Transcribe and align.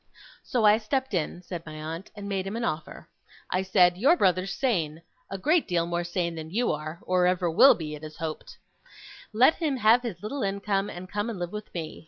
'So 0.43 0.65
I 0.65 0.79
stepped 0.79 1.13
in,' 1.13 1.43
said 1.43 1.63
my 1.63 1.75
aunt, 1.75 2.09
'and 2.15 2.27
made 2.27 2.47
him 2.47 2.55
an 2.55 2.63
offer. 2.63 3.07
I 3.51 3.61
said, 3.61 3.99
"Your 3.99 4.17
brother's 4.17 4.51
sane 4.51 5.03
a 5.29 5.37
great 5.37 5.67
deal 5.67 5.85
more 5.85 6.03
sane 6.03 6.33
than 6.33 6.49
you 6.49 6.71
are, 6.71 6.97
or 7.03 7.27
ever 7.27 7.51
will 7.51 7.75
be, 7.75 7.93
it 7.93 8.03
is 8.03 8.13
to 8.13 8.17
be 8.19 8.25
hoped. 8.25 8.57
Let 9.31 9.53
him 9.57 9.77
have 9.77 10.01
his 10.01 10.23
little 10.23 10.41
income, 10.41 10.89
and 10.89 11.07
come 11.07 11.29
and 11.29 11.37
live 11.37 11.51
with 11.51 11.71
me. 11.75 11.99